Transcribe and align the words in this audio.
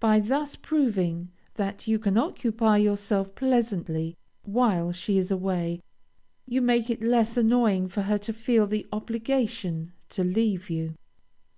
By 0.00 0.18
thus 0.20 0.56
proving 0.56 1.30
that 1.56 1.86
you 1.86 1.98
can 1.98 2.16
occupy 2.16 2.78
yourself 2.78 3.34
pleasantly, 3.34 4.16
while 4.44 4.92
she 4.92 5.18
is 5.18 5.30
away, 5.30 5.82
you 6.46 6.62
make 6.62 6.88
it 6.88 7.02
less 7.02 7.36
annoying 7.36 7.90
to 7.90 8.04
her 8.04 8.16
to 8.16 8.32
feel 8.32 8.66
the 8.66 8.86
obligation 8.92 9.92
to 10.08 10.24
leave 10.24 10.70
you. 10.70 10.94